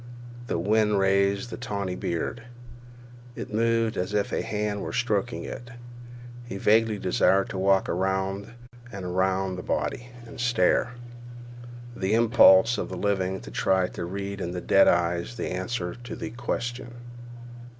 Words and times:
The 0.47 0.57
wind 0.57 0.97
raised 0.97 1.51
the 1.51 1.57
tawny 1.57 1.93
beard. 1.93 2.41
It 3.35 3.53
moved 3.53 3.97
as 3.97 4.15
if 4.15 4.33
a 4.33 4.41
hand 4.41 4.81
were 4.81 4.93
stroking 4.93 5.43
it. 5.43 5.69
He 6.43 6.57
vaguely 6.57 6.97
desired 6.97 7.49
to 7.49 7.59
walk 7.59 7.87
around 7.87 8.51
and 8.91 9.05
around 9.05 9.57
the 9.57 9.61
body 9.61 10.09
and 10.25 10.39
stare; 10.39 10.93
the 11.95 12.15
impulse 12.15 12.79
of 12.79 12.89
the 12.89 12.97
living 12.97 13.41
to 13.41 13.51
try 13.51 13.89
to 13.89 14.03
read 14.03 14.41
in 14.41 14.53
dead 14.65 14.87
eyes 14.87 15.35
the 15.35 15.51
answer 15.51 15.93
to 15.93 16.15
the 16.15 16.31
Question. 16.31 16.95